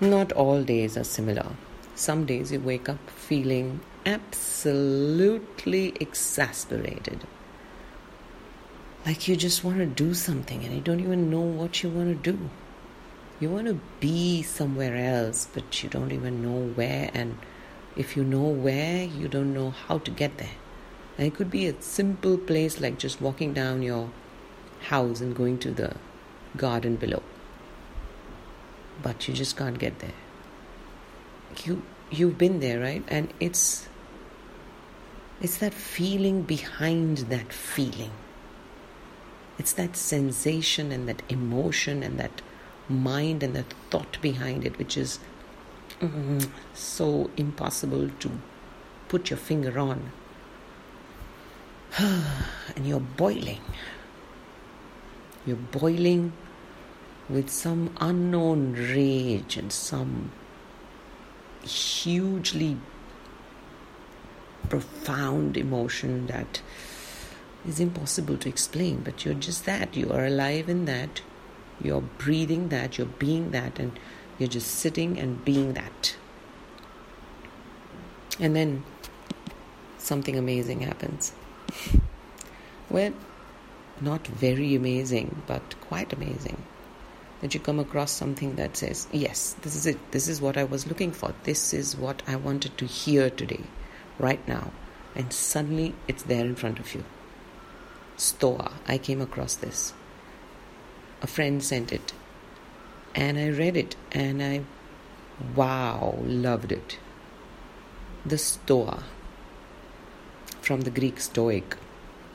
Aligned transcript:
Not 0.00 0.30
all 0.30 0.62
days 0.62 0.96
are 0.96 1.02
similar. 1.02 1.56
Some 1.96 2.24
days 2.24 2.52
you 2.52 2.60
wake 2.60 2.88
up 2.88 3.10
feeling 3.10 3.80
absolutely 4.06 5.92
exasperated. 5.98 7.26
Like 9.04 9.26
you 9.26 9.34
just 9.34 9.64
want 9.64 9.78
to 9.78 9.86
do 9.86 10.14
something 10.14 10.64
and 10.64 10.72
you 10.72 10.80
don't 10.80 11.00
even 11.00 11.30
know 11.30 11.40
what 11.40 11.82
you 11.82 11.88
want 11.90 12.22
to 12.22 12.32
do. 12.32 12.38
You 13.40 13.50
want 13.50 13.66
to 13.66 13.80
be 13.98 14.42
somewhere 14.42 14.96
else, 14.96 15.48
but 15.52 15.82
you 15.82 15.88
don't 15.88 16.12
even 16.12 16.44
know 16.44 16.72
where. 16.74 17.10
And 17.12 17.36
if 17.96 18.16
you 18.16 18.22
know 18.22 18.42
where, 18.42 19.02
you 19.02 19.26
don't 19.26 19.52
know 19.52 19.70
how 19.70 19.98
to 19.98 20.12
get 20.12 20.38
there. 20.38 20.56
And 21.16 21.26
it 21.26 21.34
could 21.34 21.50
be 21.50 21.66
a 21.66 21.82
simple 21.82 22.38
place 22.38 22.80
like 22.80 22.98
just 22.98 23.20
walking 23.20 23.52
down 23.52 23.82
your 23.82 24.10
house 24.82 25.20
and 25.20 25.34
going 25.34 25.58
to 25.58 25.72
the 25.72 25.96
garden 26.56 26.94
below. 26.94 27.24
But 29.02 29.28
you 29.28 29.34
just 29.34 29.56
can't 29.56 29.78
get 29.78 29.98
there. 30.00 30.18
You 31.64 31.82
you've 32.10 32.38
been 32.38 32.60
there 32.60 32.80
right? 32.80 33.04
And 33.08 33.32
it's 33.40 33.88
it's 35.40 35.58
that 35.58 35.74
feeling 35.74 36.42
behind 36.42 37.18
that 37.30 37.52
feeling. 37.52 38.10
It's 39.58 39.72
that 39.72 39.96
sensation 39.96 40.92
and 40.92 41.08
that 41.08 41.22
emotion 41.28 42.02
and 42.02 42.18
that 42.18 42.42
mind 42.88 43.42
and 43.42 43.54
that 43.54 43.72
thought 43.90 44.20
behind 44.20 44.64
it 44.64 44.78
which 44.78 44.96
is 44.96 45.18
mm, 46.00 46.48
so 46.74 47.30
impossible 47.36 48.08
to 48.20 48.30
put 49.08 49.30
your 49.30 49.36
finger 49.36 49.78
on. 49.78 50.12
And 52.76 52.86
you're 52.86 53.00
boiling. 53.00 53.60
You're 55.46 55.56
boiling 55.56 56.32
with 57.28 57.50
some 57.50 57.94
unknown 58.00 58.72
rage 58.72 59.56
and 59.56 59.72
some 59.72 60.32
hugely 61.62 62.76
profound 64.68 65.56
emotion 65.56 66.26
that 66.26 66.62
is 67.66 67.80
impossible 67.80 68.36
to 68.38 68.48
explain, 68.48 69.00
but 69.00 69.24
you're 69.24 69.34
just 69.34 69.66
that. 69.66 69.96
You 69.96 70.10
are 70.10 70.24
alive 70.24 70.68
in 70.68 70.86
that. 70.86 71.20
You're 71.82 72.00
breathing 72.00 72.70
that. 72.70 72.96
You're 72.96 73.06
being 73.06 73.50
that. 73.50 73.78
And 73.78 73.98
you're 74.38 74.48
just 74.48 74.70
sitting 74.70 75.18
and 75.18 75.44
being 75.44 75.74
that. 75.74 76.16
And 78.40 78.56
then 78.56 78.84
something 79.98 80.36
amazing 80.38 80.80
happens. 80.80 81.32
well, 82.90 83.12
not 84.00 84.26
very 84.26 84.74
amazing, 84.74 85.42
but 85.46 85.78
quite 85.80 86.12
amazing 86.12 86.62
that 87.40 87.54
you 87.54 87.60
come 87.60 87.78
across 87.78 88.10
something 88.10 88.56
that 88.56 88.76
says, 88.76 89.06
Yes, 89.12 89.54
this 89.62 89.76
is 89.76 89.86
it. 89.86 90.10
This 90.10 90.28
is 90.28 90.40
what 90.40 90.56
I 90.56 90.64
was 90.64 90.86
looking 90.86 91.12
for. 91.12 91.34
This 91.44 91.72
is 91.72 91.96
what 91.96 92.22
I 92.26 92.36
wanted 92.36 92.76
to 92.78 92.86
hear 92.86 93.30
today, 93.30 93.62
right 94.18 94.46
now. 94.48 94.72
And 95.14 95.32
suddenly 95.32 95.94
it's 96.06 96.24
there 96.24 96.44
in 96.44 96.56
front 96.56 96.78
of 96.78 96.94
you. 96.94 97.04
Stoa. 98.16 98.72
I 98.86 98.98
came 98.98 99.20
across 99.20 99.54
this. 99.54 99.92
A 101.22 101.26
friend 101.26 101.62
sent 101.62 101.92
it. 101.92 102.12
And 103.14 103.38
I 103.38 103.48
read 103.48 103.76
it 103.76 103.96
and 104.12 104.42
I, 104.42 104.62
wow, 105.54 106.18
loved 106.22 106.72
it. 106.72 106.98
The 108.26 108.38
Stoa 108.38 109.04
from 110.60 110.82
the 110.82 110.90
Greek 110.90 111.18
Stoic, 111.20 111.76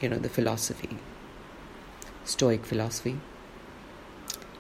you 0.02 0.10
know, 0.10 0.18
the 0.18 0.30
philosophy, 0.30 0.98
Stoic 2.26 2.66
philosophy 2.66 3.20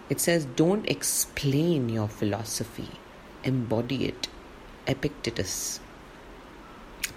it 0.09 0.19
says, 0.19 0.45
don't 0.45 0.89
explain 0.89 1.89
your 1.89 2.07
philosophy, 2.07 2.89
embody 3.43 4.05
it. 4.05 4.27
Epictetus. 4.85 5.79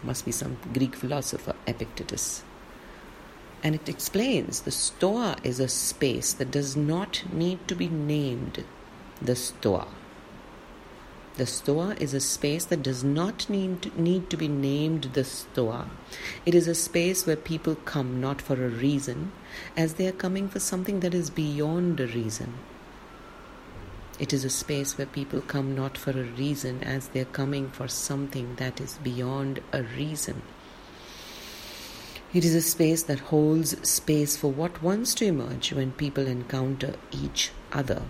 Must 0.03 0.25
be 0.25 0.33
some 0.33 0.57
Greek 0.73 0.95
philosopher, 0.95 1.57
Epictetus. 1.67 2.45
And 3.63 3.75
it 3.75 3.89
explains 3.89 4.61
the 4.61 4.71
Stoa 4.71 5.37
is 5.43 5.59
a 5.59 5.67
space 5.67 6.33
that 6.35 6.53
does 6.53 6.77
not 6.77 7.25
need 7.33 7.67
to 7.67 7.75
be 7.75 7.89
named 7.89 8.65
the 9.21 9.35
Stoa. 9.35 9.89
The 11.37 11.47
Stoa 11.47 11.97
is 11.99 12.15
a 12.15 12.21
space 12.21 12.65
that 12.67 12.83
does 12.83 13.03
not 13.03 13.51
need, 13.51 13.99
need 13.99 14.31
to 14.31 14.37
be 14.37 14.49
named 14.49 15.11
the 15.15 15.25
Stoa. 15.25 15.91
It 16.47 16.55
is 16.55 16.69
a 16.69 16.75
space 16.75 17.27
where 17.27 17.37
people 17.37 17.75
come 17.75 18.21
not 18.21 18.41
for 18.41 18.55
a 18.55 18.69
reason, 18.69 19.33
as 19.77 19.95
they 19.95 20.07
are 20.07 20.13
coming 20.13 20.49
for 20.49 20.61
something 20.61 21.01
that 21.01 21.15
is 21.15 21.29
beyond 21.29 21.99
a 22.01 22.07
reason. 22.07 22.55
It 24.19 24.33
is 24.33 24.47
a 24.47 24.51
space 24.51 24.97
where 24.97 25.07
people 25.07 25.43
come 25.43 25.75
not 25.75 25.99
for 25.99 26.11
a 26.11 26.25
reason 26.25 26.83
as 26.83 27.09
they're 27.09 27.27
coming 27.27 27.69
for 27.69 27.87
something 27.87 28.55
that 28.57 28.81
is 28.81 28.99
beyond 29.03 29.61
a 29.73 29.83
reason. 29.83 30.41
It 32.33 32.43
is 32.43 32.55
a 32.55 32.63
space 32.63 33.03
that 33.05 33.19
holds 33.19 33.89
space 33.89 34.35
for 34.37 34.51
what 34.51 34.83
wants 34.83 35.15
to 35.17 35.27
emerge 35.27 35.73
when 35.73 35.93
people 35.93 36.27
encounter 36.27 36.95
each 37.13 37.51
other. 37.73 38.03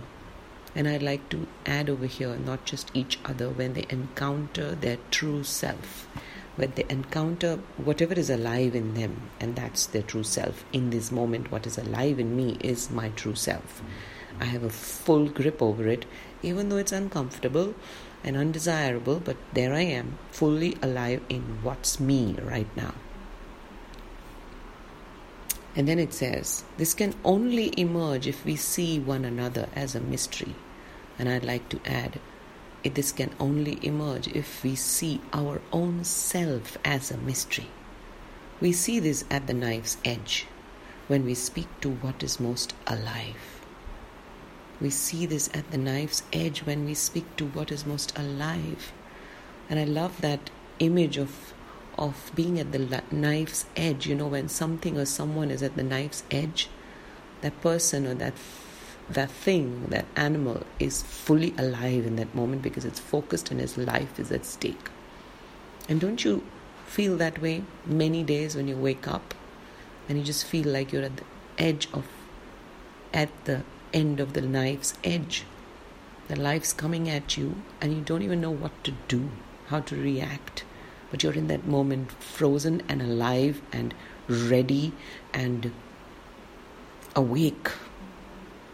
And 0.73 0.87
I'd 0.87 1.03
like 1.03 1.27
to 1.29 1.45
add 1.65 1.89
over 1.89 2.05
here 2.05 2.37
not 2.37 2.63
just 2.63 2.89
each 2.93 3.19
other, 3.25 3.49
when 3.49 3.73
they 3.73 3.85
encounter 3.89 4.75
their 4.75 4.97
true 5.11 5.43
self, 5.43 6.07
when 6.55 6.71
they 6.75 6.85
encounter 6.89 7.59
whatever 7.77 8.13
is 8.13 8.29
alive 8.29 8.75
in 8.75 8.93
them, 8.93 9.29
and 9.41 9.55
that's 9.57 9.87
their 9.87 10.03
true 10.03 10.23
self. 10.23 10.63
In 10.71 10.89
this 10.89 11.11
moment, 11.11 11.51
what 11.51 11.67
is 11.67 11.77
alive 11.77 12.17
in 12.17 12.35
me 12.35 12.57
is 12.61 12.89
my 12.89 13.09
true 13.09 13.35
self. 13.35 13.81
Mm-hmm 13.81 14.16
I 14.39 14.45
have 14.45 14.63
a 14.63 14.69
full 14.69 15.27
grip 15.29 15.61
over 15.61 15.87
it, 15.87 16.05
even 16.43 16.69
though 16.69 16.77
it's 16.77 16.91
uncomfortable 16.91 17.73
and 18.23 18.35
undesirable, 18.35 19.19
but 19.23 19.37
there 19.53 19.73
I 19.73 19.81
am, 19.81 20.17
fully 20.31 20.77
alive 20.81 21.21
in 21.29 21.59
what's 21.63 21.99
me 21.99 22.35
right 22.41 22.69
now. 22.75 22.93
And 25.75 25.87
then 25.87 25.99
it 25.99 26.13
says, 26.13 26.63
this 26.77 26.93
can 26.93 27.13
only 27.23 27.71
emerge 27.79 28.25
if 28.25 28.43
we 28.43 28.55
see 28.55 28.99
one 28.99 29.23
another 29.23 29.69
as 29.75 29.93
a 29.93 29.99
mystery. 29.99 30.55
And 31.19 31.29
I'd 31.29 31.45
like 31.45 31.69
to 31.69 31.79
add, 31.85 32.19
this 32.83 33.11
can 33.11 33.31
only 33.39 33.79
emerge 33.85 34.27
if 34.29 34.63
we 34.63 34.75
see 34.75 35.21
our 35.33 35.61
own 35.71 36.03
self 36.03 36.77
as 36.83 37.11
a 37.11 37.17
mystery. 37.17 37.67
We 38.59 38.71
see 38.71 38.99
this 38.99 39.25
at 39.29 39.45
the 39.45 39.53
knife's 39.53 39.97
edge 40.03 40.47
when 41.07 41.25
we 41.25 41.35
speak 41.35 41.67
to 41.81 41.91
what 41.91 42.23
is 42.23 42.39
most 42.39 42.73
alive. 42.87 43.56
We 44.79 44.89
see 44.89 45.25
this 45.25 45.49
at 45.53 45.71
the 45.71 45.77
knife's 45.77 46.23
edge 46.31 46.59
when 46.59 46.85
we 46.85 46.93
speak 46.93 47.35
to 47.37 47.45
what 47.47 47.71
is 47.71 47.85
most 47.85 48.17
alive. 48.17 48.91
And 49.69 49.79
I 49.79 49.83
love 49.83 50.21
that 50.21 50.49
image 50.79 51.17
of 51.17 51.53
of 51.97 52.31
being 52.35 52.59
at 52.59 52.71
the 52.71 53.01
knife's 53.09 53.65
edge. 53.75 54.05
You 54.05 54.15
know, 54.15 54.27
when 54.27 54.49
something 54.49 54.97
or 54.97 55.05
someone 55.05 55.49
is 55.49 55.63
at 55.63 55.75
the 55.75 55.83
knife's 55.83 56.23
edge, 56.29 56.69
that 57.41 57.59
person 57.61 58.05
or 58.05 58.13
that 58.15 58.33
that 59.09 59.31
thing, 59.31 59.85
that 59.87 60.05
animal 60.15 60.63
is 60.79 61.01
fully 61.01 61.53
alive 61.57 62.05
in 62.05 62.17
that 62.17 62.35
moment 62.35 62.61
because 62.61 62.85
it's 62.85 62.99
focused 62.99 63.51
and 63.51 63.61
its 63.61 63.77
life 63.77 64.19
is 64.19 64.31
at 64.31 64.45
stake. 64.45 64.89
And 65.89 66.01
don't 66.01 66.23
you 66.23 66.43
feel 66.85 67.17
that 67.17 67.41
way 67.41 67.63
many 67.85 68.23
days 68.23 68.55
when 68.55 68.67
you 68.67 68.75
wake 68.75 69.07
up 69.07 69.33
and 70.07 70.17
you 70.17 70.23
just 70.23 70.45
feel 70.45 70.67
like 70.67 70.91
you're 70.91 71.03
at 71.03 71.17
the 71.17 71.23
edge 71.57 71.87
of 71.93 72.05
at 73.13 73.29
the 73.45 73.63
end 73.93 74.19
of 74.19 74.33
the 74.33 74.41
knife's 74.41 74.93
edge. 75.03 75.43
The 76.27 76.35
life's 76.35 76.73
coming 76.73 77.09
at 77.09 77.37
you, 77.37 77.55
and 77.79 77.93
you 77.93 78.01
don't 78.01 78.21
even 78.21 78.41
know 78.41 78.51
what 78.51 78.83
to 78.83 78.91
do, 79.07 79.29
how 79.67 79.79
to 79.81 79.95
react. 79.95 80.65
But 81.09 81.23
you're 81.23 81.33
in 81.33 81.47
that 81.47 81.65
moment, 81.65 82.11
frozen 82.11 82.83
and 82.89 83.01
alive 83.01 83.61
and 83.71 83.93
ready 84.27 84.91
and 85.33 85.71
awake 87.15 87.71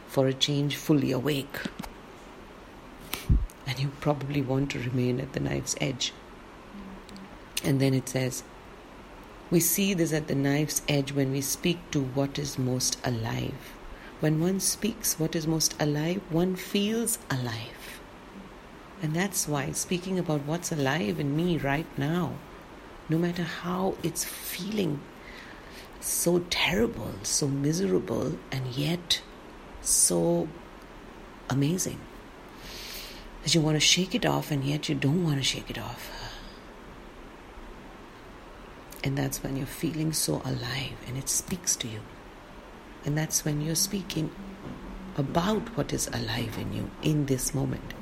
for 0.07 0.27
a 0.27 0.33
change, 0.33 0.75
fully 0.75 1.11
awake. 1.11 1.59
And 3.67 3.79
you 3.79 3.91
probably 4.01 4.41
want 4.41 4.71
to 4.71 4.79
remain 4.79 5.19
at 5.19 5.33
the 5.33 5.39
knife's 5.39 5.75
edge. 5.79 6.13
And 7.63 7.79
then 7.79 7.93
it 7.93 8.09
says, 8.09 8.43
We 9.49 9.59
see 9.59 9.93
this 9.93 10.11
at 10.11 10.27
the 10.27 10.35
knife's 10.35 10.81
edge 10.87 11.11
when 11.11 11.31
we 11.31 11.41
speak 11.41 11.79
to 11.91 12.01
what 12.01 12.37
is 12.37 12.57
most 12.57 12.97
alive. 13.05 13.73
When 14.23 14.39
one 14.39 14.61
speaks 14.61 15.19
what 15.19 15.35
is 15.35 15.45
most 15.45 15.75
alive, 15.81 16.21
one 16.29 16.55
feels 16.55 17.19
alive. 17.29 17.99
And 19.01 19.13
that's 19.13 19.49
why 19.49 19.73
speaking 19.73 20.17
about 20.17 20.45
what's 20.45 20.71
alive 20.71 21.19
in 21.19 21.35
me 21.35 21.57
right 21.57 21.85
now, 21.97 22.35
no 23.09 23.17
matter 23.17 23.43
how 23.43 23.97
it's 24.01 24.23
feeling 24.23 25.01
so 25.99 26.39
terrible, 26.49 27.11
so 27.23 27.49
miserable, 27.49 28.39
and 28.49 28.67
yet 28.67 29.21
so 29.81 30.47
amazing 31.49 31.99
that 33.43 33.53
you 33.53 33.59
want 33.59 33.75
to 33.75 33.81
shake 33.81 34.15
it 34.15 34.25
off 34.25 34.51
and 34.51 34.63
yet 34.63 34.87
you 34.87 34.95
don't 34.95 35.25
want 35.25 35.35
to 35.35 35.43
shake 35.43 35.69
it 35.69 35.77
off. 35.77 36.09
And 39.03 39.17
that's 39.17 39.43
when 39.43 39.57
you're 39.57 39.65
feeling 39.65 40.13
so 40.13 40.41
alive 40.45 40.95
and 41.05 41.17
it 41.17 41.27
speaks 41.27 41.75
to 41.75 41.89
you. 41.89 41.99
And 43.05 43.17
that's 43.17 43.43
when 43.43 43.61
you're 43.61 43.75
speaking 43.75 44.31
about 45.17 45.75
what 45.77 45.93
is 45.93 46.07
alive 46.07 46.57
in 46.57 46.73
you 46.73 46.89
in 47.01 47.25
this 47.25 47.53
moment. 47.53 47.93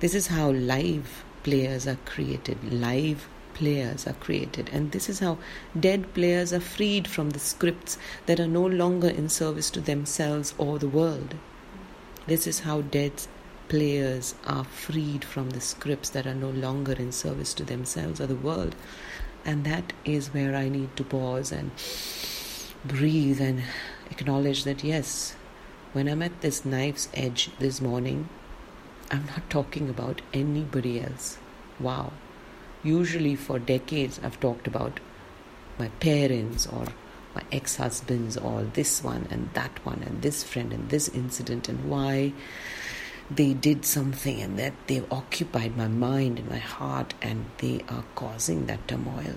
This 0.00 0.14
is 0.14 0.28
how 0.28 0.50
live 0.50 1.24
players 1.42 1.86
are 1.86 1.98
created. 2.04 2.72
Live 2.72 3.28
players 3.54 4.06
are 4.06 4.14
created. 4.14 4.70
And 4.72 4.92
this 4.92 5.08
is 5.08 5.18
how 5.18 5.38
dead 5.78 6.14
players 6.14 6.52
are 6.52 6.60
freed 6.60 7.08
from 7.08 7.30
the 7.30 7.38
scripts 7.38 7.98
that 8.26 8.40
are 8.40 8.46
no 8.46 8.64
longer 8.64 9.08
in 9.08 9.28
service 9.28 9.70
to 9.70 9.80
themselves 9.80 10.54
or 10.58 10.78
the 10.78 10.88
world. 10.88 11.34
This 12.26 12.46
is 12.46 12.60
how 12.60 12.82
dead 12.82 13.12
players 13.68 14.34
are 14.46 14.64
freed 14.64 15.24
from 15.24 15.50
the 15.50 15.60
scripts 15.60 16.10
that 16.10 16.26
are 16.26 16.34
no 16.34 16.50
longer 16.50 16.92
in 16.92 17.12
service 17.12 17.52
to 17.54 17.64
themselves 17.64 18.20
or 18.20 18.26
the 18.26 18.34
world. 18.34 18.74
And 19.44 19.64
that 19.64 19.92
is 20.04 20.28
where 20.28 20.54
I 20.54 20.68
need 20.68 20.96
to 20.96 21.04
pause 21.04 21.52
and 21.52 21.70
breathe 22.84 23.40
and 23.40 23.62
acknowledge 24.10 24.64
that 24.64 24.84
yes, 24.84 25.36
when 25.92 26.08
I'm 26.08 26.22
at 26.22 26.40
this 26.40 26.64
knife's 26.64 27.08
edge 27.14 27.50
this 27.58 27.80
morning, 27.80 28.28
I'm 29.10 29.26
not 29.26 29.48
talking 29.48 29.88
about 29.88 30.20
anybody 30.32 31.00
else. 31.00 31.38
Wow. 31.80 32.12
Usually, 32.82 33.36
for 33.36 33.58
decades, 33.58 34.20
I've 34.22 34.38
talked 34.38 34.66
about 34.66 35.00
my 35.78 35.88
parents 36.00 36.66
or 36.66 36.86
my 37.34 37.42
ex 37.52 37.76
husbands 37.76 38.36
or 38.36 38.62
this 38.64 39.02
one 39.02 39.26
and 39.30 39.50
that 39.54 39.84
one 39.84 40.02
and 40.04 40.22
this 40.22 40.42
friend 40.44 40.72
and 40.72 40.88
this 40.90 41.08
incident 41.08 41.68
and 41.68 41.88
why 41.88 42.32
they 43.30 43.52
did 43.54 43.84
something 43.84 44.40
and 44.40 44.58
that 44.58 44.74
they've 44.86 45.12
occupied 45.12 45.76
my 45.76 45.88
mind 45.88 46.38
and 46.38 46.48
my 46.48 46.58
heart 46.58 47.14
and 47.20 47.44
they 47.58 47.84
are 47.88 48.04
causing 48.14 48.66
that 48.66 48.86
turmoil. 48.88 49.34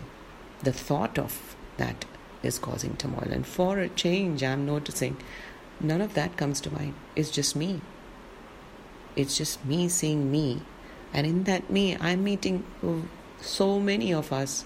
The 0.63 0.71
thought 0.71 1.19
of 1.19 1.56
that 1.77 2.06
is 2.43 2.59
causing 2.59 2.95
turmoil. 2.95 3.29
And 3.31 3.45
for 3.45 3.79
a 3.79 3.89
change, 3.89 4.43
I'm 4.43 4.65
noticing 4.65 5.17
none 5.79 6.01
of 6.01 6.13
that 6.15 6.38
comes 6.38 6.61
to 6.61 6.73
mind. 6.73 6.93
It's 7.15 7.31
just 7.31 7.55
me. 7.55 7.81
It's 9.15 9.38
just 9.38 9.63
me 9.65 9.89
seeing 9.89 10.31
me. 10.31 10.61
And 11.13 11.27
in 11.27 11.43
that 11.43 11.69
me, 11.69 11.97
I'm 11.97 12.23
meeting 12.23 12.63
so 13.41 13.79
many 13.79 14.13
of 14.13 14.31
us 14.31 14.65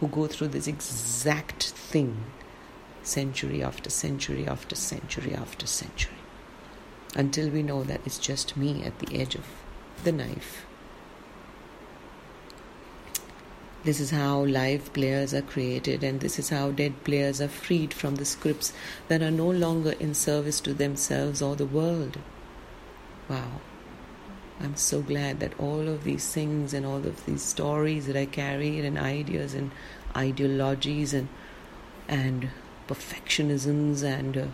who 0.00 0.08
go 0.08 0.26
through 0.26 0.48
this 0.48 0.66
exact 0.66 1.70
thing 1.70 2.24
century 3.02 3.62
after 3.62 3.90
century 3.90 4.46
after 4.46 4.74
century 4.74 5.34
after 5.34 5.66
century 5.66 6.14
until 7.14 7.50
we 7.50 7.62
know 7.62 7.82
that 7.84 8.00
it's 8.06 8.18
just 8.18 8.56
me 8.56 8.82
at 8.84 8.98
the 9.00 9.20
edge 9.20 9.34
of 9.34 9.44
the 10.04 10.12
knife. 10.12 10.64
This 13.84 13.98
is 13.98 14.10
how 14.10 14.44
live 14.44 14.92
players 14.92 15.34
are 15.34 15.42
created, 15.42 16.04
and 16.04 16.20
this 16.20 16.38
is 16.38 16.50
how 16.50 16.70
dead 16.70 17.02
players 17.02 17.40
are 17.40 17.48
freed 17.48 17.92
from 17.92 18.14
the 18.14 18.24
scripts 18.24 18.72
that 19.08 19.22
are 19.22 19.30
no 19.30 19.50
longer 19.50 19.92
in 19.98 20.14
service 20.14 20.60
to 20.60 20.72
themselves 20.72 21.42
or 21.42 21.56
the 21.56 21.66
world. 21.66 22.18
Wow. 23.28 23.60
I'm 24.60 24.76
so 24.76 25.02
glad 25.02 25.40
that 25.40 25.58
all 25.58 25.88
of 25.88 26.04
these 26.04 26.32
things 26.32 26.72
and 26.72 26.86
all 26.86 27.04
of 27.04 27.26
these 27.26 27.42
stories 27.42 28.06
that 28.06 28.16
I 28.16 28.26
carry 28.26 28.78
and 28.78 28.96
ideas 28.96 29.54
and 29.54 29.72
ideologies 30.16 31.12
and 31.12 31.28
and 32.06 32.50
perfectionisms 32.86 34.04
and 34.04 34.36
uh, 34.36 34.46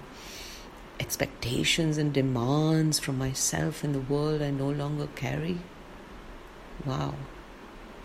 expectations 1.00 1.98
and 1.98 2.12
demands 2.14 2.98
from 2.98 3.18
myself 3.18 3.84
and 3.84 3.94
the 3.94 4.00
world 4.00 4.40
I 4.40 4.50
no 4.50 4.70
longer 4.70 5.08
carry. 5.14 5.58
Wow. 6.86 7.14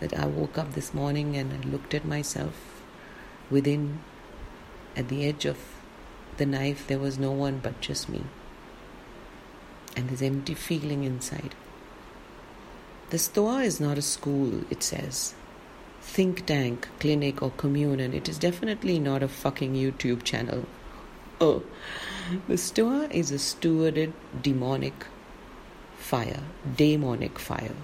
That 0.00 0.18
I 0.18 0.26
woke 0.26 0.58
up 0.58 0.74
this 0.74 0.92
morning 0.92 1.36
and 1.36 1.52
I 1.52 1.68
looked 1.68 1.94
at 1.94 2.04
myself 2.04 2.82
within, 3.50 4.00
at 4.96 5.08
the 5.08 5.26
edge 5.26 5.44
of 5.44 5.58
the 6.36 6.46
knife, 6.46 6.86
there 6.86 6.98
was 6.98 7.18
no 7.18 7.30
one 7.30 7.60
but 7.62 7.80
just 7.80 8.08
me. 8.08 8.24
And 9.96 10.08
this 10.08 10.22
empty 10.22 10.54
feeling 10.54 11.04
inside. 11.04 11.54
The 13.10 13.18
Stoa 13.18 13.60
is 13.62 13.80
not 13.80 13.98
a 13.98 14.02
school, 14.02 14.64
it 14.70 14.82
says. 14.82 15.34
Think 16.00 16.46
tank, 16.46 16.88
clinic, 16.98 17.42
or 17.42 17.50
commune, 17.50 18.00
and 18.00 18.14
it 18.14 18.28
is 18.28 18.38
definitely 18.38 18.98
not 18.98 19.22
a 19.22 19.28
fucking 19.28 19.74
YouTube 19.74 20.24
channel. 20.24 20.66
Oh, 21.40 21.62
the 22.48 22.56
Stoa 22.58 23.08
is 23.10 23.30
a 23.30 23.38
stewarded 23.38 24.12
demonic 24.42 25.06
fire, 25.96 26.42
demonic 26.76 27.38
fire, 27.38 27.76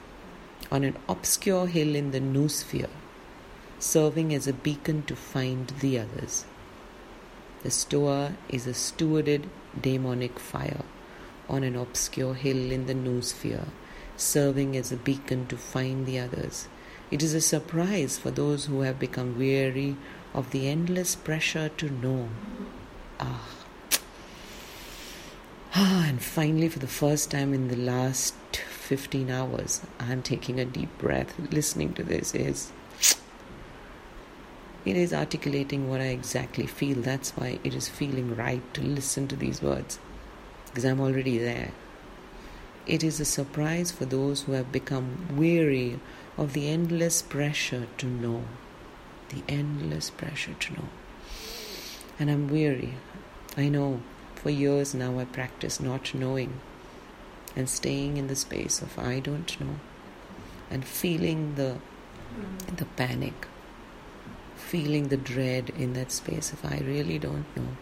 on 0.71 0.85
an 0.85 0.97
obscure 1.09 1.67
hill 1.67 1.95
in 1.95 2.13
the 2.13 2.21
noosphere, 2.21 2.91
serving 3.79 4.33
as 4.35 4.47
a 4.47 4.53
beacon 4.53 5.03
to 5.05 5.17
find 5.17 5.73
the 5.81 5.99
others. 5.99 6.45
The 7.63 7.71
Stoa 7.71 8.35
is 8.49 8.67
a 8.67 8.75
stewarded 8.75 9.45
demonic 9.79 10.39
fire 10.39 10.85
on 11.49 11.65
an 11.65 11.77
obscure 11.77 12.35
hill 12.35 12.71
in 12.71 12.87
the 12.87 12.95
noosphere, 12.95 13.69
serving 14.17 14.77
as 14.77 14.93
a 14.93 14.97
beacon 14.97 15.47
to 15.49 15.57
find 15.57 16.07
the 16.07 16.19
others. 16.19 16.69
It 17.11 17.23
is 17.23 17.35
a 17.35 17.41
surprise 17.41 18.19
for 18.19 18.31
those 18.31 18.67
who 18.67 18.83
have 18.83 18.99
become 18.99 19.37
weary 19.37 19.97
of 20.33 20.53
the 20.53 20.69
endless 20.69 21.17
pressure 21.17 21.69
to 21.77 21.91
know. 21.91 22.29
Ah. 23.19 23.49
Ah, 25.75 26.07
and 26.09 26.23
finally, 26.23 26.69
for 26.69 26.79
the 26.79 26.87
first 26.87 27.31
time 27.31 27.53
in 27.53 27.69
the 27.69 27.77
last 27.77 28.35
15 28.91 29.31
hours, 29.31 29.83
I'm 30.01 30.21
taking 30.21 30.59
a 30.59 30.65
deep 30.65 30.99
breath 30.99 31.39
listening 31.53 31.93
to 31.93 32.03
this. 32.03 32.35
Is 32.35 32.73
it 34.85 34.97
is 34.97 35.13
articulating 35.13 35.89
what 35.89 36.01
I 36.01 36.07
exactly 36.07 36.67
feel. 36.67 37.01
That's 37.01 37.31
why 37.37 37.61
it 37.63 37.73
is 37.73 37.89
feeling 37.89 38.35
right 38.35 38.63
to 38.75 38.81
listen 38.83 39.29
to 39.29 39.37
these 39.37 39.63
words 39.63 40.01
because 40.67 40.85
I'm 40.85 41.01
already 41.01 41.39
there. 41.39 41.71
It 42.85 43.05
is 43.05 43.21
a 43.21 43.25
surprise 43.25 43.93
for 43.93 44.07
those 44.07 44.43
who 44.43 44.53
have 44.55 44.73
become 44.73 45.37
weary 45.37 46.01
of 46.37 46.53
the 46.53 46.69
endless 46.69 47.23
pressure 47.23 47.87
to 47.99 48.07
know. 48.07 48.43
The 49.29 49.45
endless 49.49 50.11
pressure 50.11 50.55
to 50.55 50.73
know. 50.73 50.89
And 52.19 52.29
I'm 52.29 52.49
weary. 52.49 52.95
I 53.57 53.69
know 53.69 54.03
for 54.35 54.51
years 54.51 54.97
now, 54.97 55.21
I 55.21 55.27
practice 55.27 55.79
not 55.79 56.13
knowing 56.13 56.61
and 57.57 57.69
staying 57.69 58.17
in 58.17 58.29
the 58.29 58.37
space 58.37 58.81
of 58.83 58.99
I 58.99 59.21
don't 59.21 59.61
know 59.61 59.81
and 60.71 60.85
feeling 60.85 61.57
the, 61.57 61.79
mm. 62.37 62.77
the 62.77 62.85
panic, 62.85 63.47
feeling 64.57 65.09
the 65.09 65.17
dread 65.17 65.71
in 65.71 65.95
that 65.95 66.13
space 66.13 66.53
of 66.53 66.65
I 66.65 66.79
really 66.79 67.19
don't 67.19 67.57
know 67.57 67.77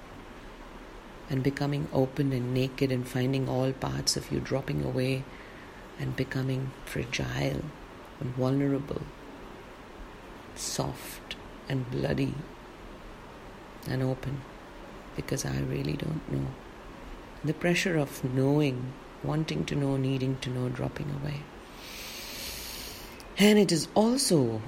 and 1.30 1.42
becoming 1.42 1.88
open 1.92 2.32
and 2.32 2.54
naked 2.54 2.90
and 2.90 3.06
finding 3.06 3.48
all 3.48 3.72
parts 3.72 4.16
of 4.16 4.32
you 4.32 4.40
dropping 4.40 4.82
away 4.84 5.24
and 5.98 6.16
becoming 6.16 6.70
fragile 6.86 7.62
and 8.20 8.34
vulnerable, 8.36 9.02
soft 10.54 11.36
and 11.68 11.90
bloody 11.90 12.34
and 13.86 14.02
open 14.02 14.40
because 15.16 15.44
I 15.44 15.58
really 15.58 15.94
don't 15.94 16.32
know. 16.32 16.46
The 17.44 17.54
pressure 17.54 17.96
of 17.98 18.24
knowing, 18.24 18.92
wanting 19.22 19.64
to 19.66 19.74
know, 19.74 19.96
needing 19.96 20.38
to 20.38 20.50
know, 20.50 20.68
dropping 20.68 21.10
away. 21.10 21.42
And 23.38 23.58
it 23.58 23.70
is 23.70 23.88
also, 23.94 24.62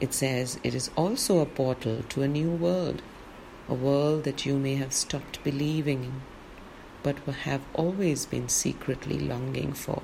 it 0.00 0.14
says, 0.14 0.58
it 0.62 0.74
is 0.74 0.90
also 0.96 1.38
a 1.40 1.46
portal 1.46 2.02
to 2.10 2.22
a 2.22 2.28
new 2.28 2.50
world, 2.50 3.02
a 3.68 3.74
world 3.74 4.24
that 4.24 4.46
you 4.46 4.58
may 4.58 4.76
have 4.76 4.92
stopped 4.92 5.42
believing 5.44 6.04
in, 6.04 6.22
but 7.02 7.18
have 7.18 7.62
always 7.74 8.26
been 8.26 8.48
secretly 8.48 9.18
longing 9.18 9.72
for. 9.72 10.02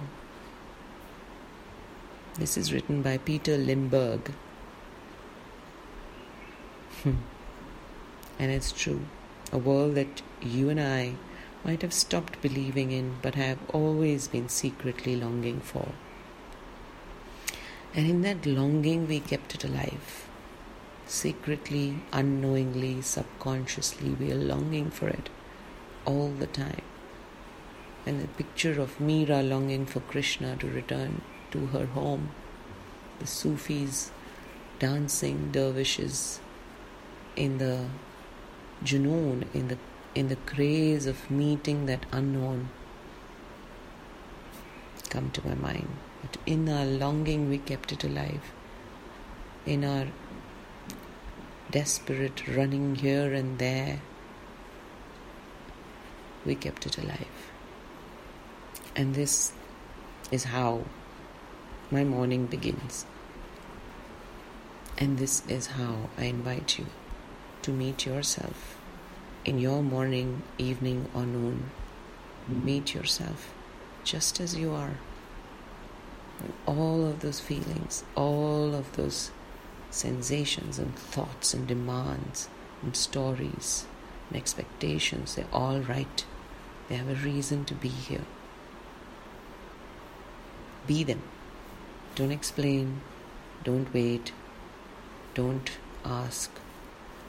This 2.38 2.56
is 2.56 2.72
written 2.72 3.02
by 3.02 3.18
Peter 3.18 3.56
Limberg. 3.56 4.32
Hmm. 7.02 7.16
and 8.38 8.52
it's 8.52 8.70
true 8.70 9.06
a 9.52 9.58
world 9.58 9.94
that 9.96 10.22
you 10.40 10.70
and 10.70 10.80
I 10.80 11.14
might 11.64 11.82
have 11.82 11.92
stopped 11.92 12.40
believing 12.42 12.90
in 12.90 13.16
but 13.22 13.34
have 13.34 13.58
always 13.72 14.28
been 14.28 14.48
secretly 14.48 15.16
longing 15.16 15.60
for. 15.60 15.88
And 17.94 18.08
in 18.08 18.22
that 18.22 18.46
longing, 18.46 19.06
we 19.06 19.20
kept 19.20 19.54
it 19.54 19.64
alive. 19.64 20.28
Secretly, 21.06 21.98
unknowingly, 22.12 23.02
subconsciously, 23.02 24.10
we 24.10 24.32
are 24.32 24.36
longing 24.36 24.90
for 24.90 25.08
it 25.08 25.28
all 26.04 26.30
the 26.30 26.46
time. 26.46 26.82
And 28.06 28.20
the 28.20 28.28
picture 28.28 28.80
of 28.80 28.98
Meera 28.98 29.46
longing 29.46 29.86
for 29.86 30.00
Krishna 30.00 30.56
to 30.56 30.66
return 30.66 31.20
to 31.50 31.66
her 31.66 31.86
home, 31.86 32.30
the 33.18 33.26
Sufis 33.26 34.10
dancing 34.78 35.50
dervishes 35.52 36.40
in 37.36 37.58
the 37.58 37.86
Junoon, 38.82 39.44
in 39.54 39.68
the 39.68 39.78
in 40.14 40.28
the 40.28 40.36
craze 40.36 41.06
of 41.06 41.30
meeting 41.30 41.86
that 41.86 42.06
unknown 42.12 42.68
come 45.12 45.30
to 45.30 45.46
my 45.46 45.54
mind. 45.54 45.88
But 46.22 46.38
in 46.46 46.68
our 46.68 46.86
longing 46.86 47.48
we 47.50 47.58
kept 47.58 47.92
it 47.92 48.02
alive. 48.02 48.52
In 49.66 49.84
our 49.84 50.06
desperate 51.70 52.46
running 52.48 52.94
here 52.96 53.32
and 53.32 53.58
there, 53.58 54.00
we 56.46 56.54
kept 56.54 56.86
it 56.86 56.98
alive. 56.98 57.50
And 58.96 59.14
this 59.14 59.52
is 60.30 60.44
how 60.44 60.84
my 61.90 62.04
morning 62.04 62.46
begins. 62.46 63.04
And 64.98 65.18
this 65.18 65.42
is 65.48 65.66
how 65.78 66.10
I 66.16 66.24
invite 66.24 66.78
you 66.78 66.86
to 67.62 67.70
meet 67.70 68.06
yourself 68.06 68.81
in 69.44 69.58
your 69.58 69.82
morning, 69.82 70.42
evening, 70.58 71.08
or 71.14 71.24
noon. 71.26 71.70
Meet 72.48 72.94
yourself 72.94 73.52
just 74.04 74.40
as 74.40 74.56
you 74.56 74.72
are. 74.72 74.96
all 76.66 77.06
of 77.06 77.20
those 77.20 77.40
feelings, 77.40 78.04
all 78.14 78.74
of 78.74 78.96
those 78.96 79.30
sensations 79.90 80.78
and 80.78 80.94
thoughts 80.96 81.54
and 81.54 81.66
demands 81.66 82.48
and 82.82 82.96
stories 82.96 83.86
and 84.28 84.36
expectations, 84.36 85.34
they're 85.34 85.46
all 85.52 85.80
right. 85.80 86.24
They 86.88 86.96
have 86.96 87.08
a 87.08 87.14
reason 87.14 87.64
to 87.66 87.74
be 87.74 87.88
here. 87.88 88.24
Be 90.86 91.04
them. 91.04 91.22
Don't 92.14 92.32
explain. 92.32 93.00
Don't 93.64 93.92
wait. 93.94 94.32
Don't 95.34 95.70
ask. 96.04 96.50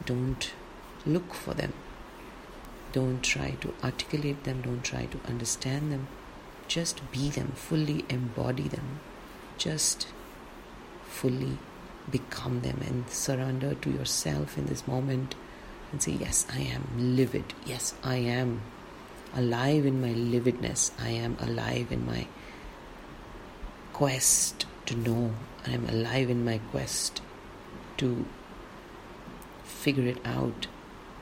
Don't 0.05 0.51
look 1.05 1.33
for 1.33 1.53
them. 1.53 1.73
Don't 2.93 3.21
try 3.23 3.51
to 3.61 3.73
articulate 3.83 4.43
them. 4.43 4.61
Don't 4.61 4.83
try 4.83 5.05
to 5.05 5.19
understand 5.27 5.91
them. 5.91 6.07
Just 6.67 7.01
be 7.11 7.29
them, 7.29 7.51
fully 7.55 8.05
embody 8.07 8.67
them. 8.67 8.99
Just 9.57 10.07
fully 11.03 11.57
become 12.09 12.61
them 12.61 12.79
and 12.85 13.09
surrender 13.09 13.73
to 13.75 13.89
yourself 13.89 14.57
in 14.57 14.67
this 14.67 14.87
moment 14.87 15.35
and 15.91 16.01
say, 16.01 16.11
Yes, 16.11 16.45
I 16.53 16.59
am 16.59 16.87
livid. 16.97 17.53
Yes, 17.65 17.93
I 18.03 18.17
am 18.17 18.61
alive 19.35 19.85
in 19.85 19.99
my 19.99 20.13
lividness. 20.13 20.91
I 20.99 21.09
am 21.09 21.37
alive 21.39 21.91
in 21.91 22.05
my 22.05 22.27
quest 23.93 24.65
to 24.85 24.95
know. 24.95 25.33
I 25.65 25.71
am 25.71 25.87
alive 25.89 26.29
in 26.29 26.45
my 26.45 26.59
quest 26.71 27.21
to 27.97 28.25
figure 29.63 30.05
it 30.05 30.19
out. 30.25 30.67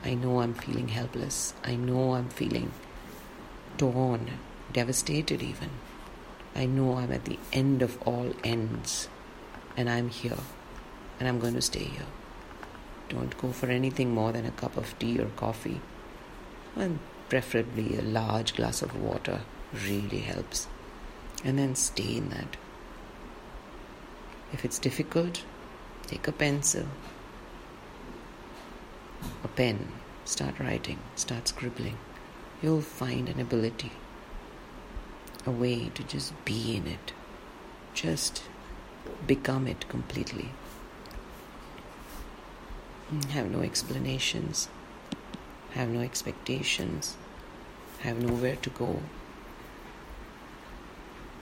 I 0.04 0.14
know 0.14 0.40
I'm 0.40 0.54
feeling 0.54 0.88
helpless. 0.88 1.54
I 1.64 1.76
know 1.76 2.14
I'm 2.14 2.28
feeling 2.28 2.72
torn, 3.78 4.30
devastated, 4.72 5.42
even. 5.42 5.70
I 6.54 6.66
know 6.66 6.96
I'm 6.96 7.12
at 7.12 7.24
the 7.24 7.38
end 7.52 7.82
of 7.82 8.00
all 8.02 8.34
ends, 8.44 9.08
and 9.76 9.88
I'm 9.88 10.08
here, 10.08 10.38
and 11.18 11.28
I'm 11.28 11.38
going 11.38 11.54
to 11.54 11.62
stay 11.62 11.84
here. 11.84 12.06
Don't 13.08 13.36
go 13.38 13.52
for 13.52 13.66
anything 13.66 14.12
more 14.12 14.32
than 14.32 14.44
a 14.44 14.50
cup 14.50 14.76
of 14.76 14.98
tea 14.98 15.18
or 15.18 15.26
coffee, 15.36 15.80
and 16.76 16.98
preferably 17.28 17.96
a 17.96 18.02
large 18.02 18.54
glass 18.54 18.82
of 18.82 19.00
water 19.00 19.40
really 19.72 20.20
helps. 20.20 20.66
And 21.44 21.58
then 21.58 21.74
stay 21.74 22.16
in 22.16 22.28
that. 22.30 22.56
If 24.52 24.64
it's 24.64 24.78
difficult, 24.78 25.42
take 26.06 26.28
a 26.28 26.32
pencil, 26.32 26.86
a 29.44 29.48
pen, 29.48 29.88
start 30.24 30.58
writing, 30.58 30.98
start 31.16 31.48
scribbling. 31.48 31.98
You'll 32.62 32.80
find 32.80 33.28
an 33.28 33.40
ability, 33.40 33.92
a 35.46 35.50
way 35.50 35.90
to 35.94 36.02
just 36.04 36.32
be 36.44 36.76
in 36.76 36.86
it, 36.86 37.12
just 37.94 38.42
become 39.26 39.66
it 39.66 39.88
completely. 39.88 40.50
Hmm, 43.08 43.22
have 43.30 43.50
no 43.50 43.60
explanations, 43.60 44.68
have 45.72 45.88
no 45.88 46.00
expectations, 46.00 47.16
have 48.00 48.22
nowhere 48.22 48.56
to 48.56 48.70
go. 48.70 49.02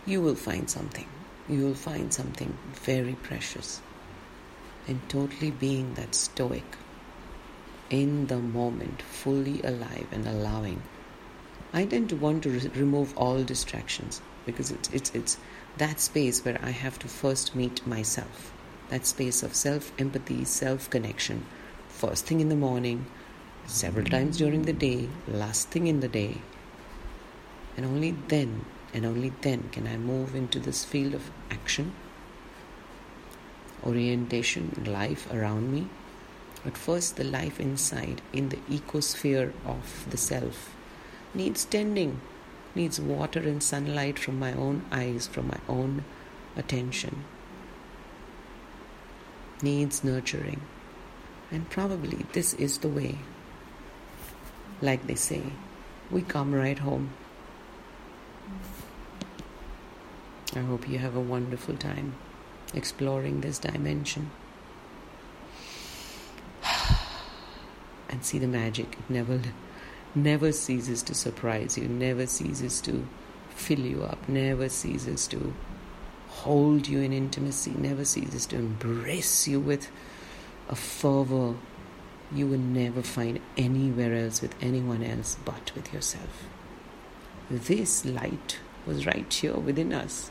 You 0.06 0.20
will 0.22 0.34
find 0.34 0.68
something. 0.68 1.06
You 1.48 1.64
will 1.64 1.74
find 1.74 2.12
something 2.12 2.56
very 2.72 3.14
precious. 3.14 3.80
In 4.86 5.00
totally 5.08 5.50
being 5.50 5.94
that 5.94 6.14
stoic, 6.14 6.64
in 7.90 8.28
the 8.28 8.38
moment, 8.38 9.02
fully 9.02 9.60
alive 9.62 10.06
and 10.12 10.26
allowing. 10.26 10.82
I 11.72 11.84
tend 11.84 12.08
to 12.08 12.16
want 12.16 12.42
to 12.44 12.50
re- 12.50 12.70
remove 12.74 13.16
all 13.16 13.42
distractions 13.44 14.22
because 14.46 14.70
it's, 14.70 14.88
it's, 14.90 15.10
it's 15.14 15.36
that 15.76 16.00
space 16.00 16.44
where 16.44 16.58
I 16.62 16.70
have 16.70 16.98
to 17.00 17.08
first 17.08 17.54
meet 17.54 17.86
myself. 17.86 18.52
That 18.88 19.06
space 19.06 19.42
of 19.42 19.54
self 19.54 19.92
empathy, 19.98 20.44
self 20.44 20.88
connection, 20.90 21.44
first 21.88 22.26
thing 22.26 22.40
in 22.40 22.48
the 22.48 22.56
morning, 22.56 23.06
several 23.66 24.06
times 24.06 24.38
during 24.38 24.62
the 24.62 24.72
day, 24.72 25.08
last 25.28 25.68
thing 25.68 25.86
in 25.86 26.00
the 26.00 26.08
day. 26.08 26.38
And 27.76 27.86
only 27.86 28.12
then 28.28 28.64
and 28.92 29.06
only 29.06 29.32
then 29.40 29.68
can 29.70 29.86
I 29.86 29.96
move 29.96 30.34
into 30.34 30.58
this 30.58 30.84
field 30.84 31.14
of 31.14 31.30
action, 31.50 31.92
orientation, 33.84 34.84
life 34.86 35.32
around 35.32 35.72
me. 35.72 35.88
But 36.64 36.76
first, 36.76 37.16
the 37.16 37.24
life 37.24 37.58
inside, 37.58 38.20
in 38.32 38.50
the 38.50 38.58
ecosphere 38.68 39.52
of 39.64 40.06
the 40.10 40.16
self, 40.16 40.74
needs 41.34 41.64
tending, 41.64 42.20
needs 42.74 43.00
water 43.00 43.40
and 43.40 43.62
sunlight 43.62 44.18
from 44.18 44.38
my 44.38 44.52
own 44.52 44.84
eyes, 44.92 45.26
from 45.26 45.48
my 45.48 45.58
own 45.68 46.04
attention, 46.56 47.24
needs 49.62 50.04
nurturing. 50.04 50.60
And 51.50 51.68
probably 51.70 52.26
this 52.32 52.54
is 52.54 52.78
the 52.78 52.88
way. 52.88 53.18
Like 54.82 55.06
they 55.06 55.14
say, 55.14 55.42
we 56.10 56.22
come 56.22 56.54
right 56.54 56.78
home. 56.78 57.10
I 60.54 60.60
hope 60.60 60.88
you 60.88 60.98
have 60.98 61.16
a 61.16 61.20
wonderful 61.20 61.76
time 61.76 62.14
exploring 62.74 63.40
this 63.40 63.58
dimension. 63.58 64.30
And 68.10 68.24
see 68.24 68.38
the 68.38 68.48
magic. 68.48 68.94
It 68.94 69.10
never 69.10 69.40
never 70.14 70.52
ceases 70.52 71.02
to 71.04 71.14
surprise 71.14 71.78
you, 71.78 71.88
never 71.88 72.26
ceases 72.26 72.80
to 72.82 73.06
fill 73.50 73.80
you 73.80 74.02
up, 74.04 74.28
never 74.28 74.68
ceases 74.68 75.26
to 75.28 75.54
hold 76.28 76.88
you 76.88 77.00
in 77.00 77.12
intimacy, 77.12 77.72
never 77.72 78.04
ceases 78.04 78.46
to 78.46 78.56
embrace 78.56 79.48
you 79.48 79.60
with 79.60 79.90
a 80.68 80.76
fervor 80.76 81.54
you 82.32 82.46
will 82.46 82.58
never 82.58 83.02
find 83.02 83.40
anywhere 83.56 84.14
else 84.14 84.40
with 84.42 84.54
anyone 84.62 85.02
else 85.02 85.36
but 85.44 85.72
with 85.74 85.92
yourself. 85.92 86.44
This 87.50 88.04
light 88.04 88.58
was 88.86 89.06
right 89.06 89.32
here 89.32 89.56
within 89.56 89.92
us 89.92 90.30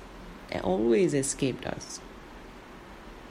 It 0.52 0.64
always 0.64 1.14
escaped 1.14 1.66
us, 1.68 2.00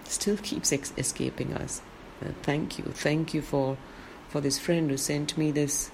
still 0.05 0.37
keeps 0.37 0.73
ex- 0.73 0.93
escaping 0.97 1.55
us. 1.55 1.83
Uh, 2.25 2.31
thank 2.43 2.78
you, 2.78 2.85
thank 2.87 3.35
you 3.35 3.43
for 3.43 3.76
for 4.28 4.40
this 4.40 4.58
friend 4.58 4.90
who 4.90 4.97
sent 4.97 5.38
me 5.38 5.50
this 5.50 5.90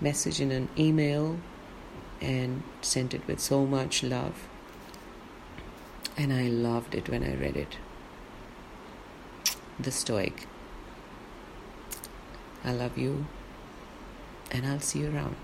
message 0.00 0.40
in 0.40 0.50
an 0.50 0.68
email 0.78 1.38
and 2.20 2.62
sent 2.80 3.14
it 3.14 3.26
with 3.26 3.40
so 3.40 3.64
much 3.64 4.02
love. 4.02 4.48
And 6.16 6.32
I 6.32 6.48
loved 6.48 6.94
it 6.94 7.08
when 7.08 7.22
I 7.22 7.34
read 7.34 7.56
it. 7.56 7.78
The 9.78 9.90
Stoic. 9.90 10.46
I 12.64 12.72
love 12.72 12.96
you, 12.96 13.26
and 14.50 14.64
I'll 14.66 14.80
see 14.80 15.00
you 15.00 15.14
around. 15.14 15.36